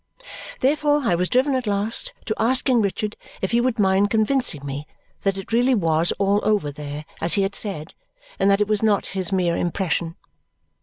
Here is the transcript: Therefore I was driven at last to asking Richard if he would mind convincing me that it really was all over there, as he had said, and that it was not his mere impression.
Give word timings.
Therefore 0.61 1.01
I 1.05 1.13
was 1.13 1.29
driven 1.29 1.53
at 1.53 1.67
last 1.67 2.11
to 2.25 2.33
asking 2.39 2.81
Richard 2.81 3.15
if 3.39 3.51
he 3.51 3.61
would 3.61 3.77
mind 3.77 4.09
convincing 4.09 4.65
me 4.65 4.87
that 5.21 5.37
it 5.37 5.53
really 5.53 5.75
was 5.75 6.11
all 6.17 6.39
over 6.41 6.71
there, 6.71 7.05
as 7.21 7.35
he 7.35 7.43
had 7.43 7.53
said, 7.53 7.93
and 8.39 8.49
that 8.49 8.61
it 8.61 8.67
was 8.67 8.81
not 8.81 9.05
his 9.09 9.31
mere 9.31 9.55
impression. 9.55 10.15